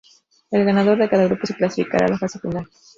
El 0.49 0.65
ganador 0.65 0.97
de 0.97 1.07
cada 1.07 1.25
grupo 1.25 1.43
clasificará 1.55 2.07
a 2.07 2.09
la 2.09 2.17
fase 2.17 2.39
final. 2.39 2.67